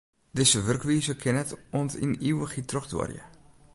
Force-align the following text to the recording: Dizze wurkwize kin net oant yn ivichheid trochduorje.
Dizze 0.37 0.59
wurkwize 0.65 1.13
kin 1.21 1.35
net 1.37 1.49
oant 1.77 1.93
yn 2.05 2.11
ivichheid 2.29 2.67
trochduorje. 2.69 3.23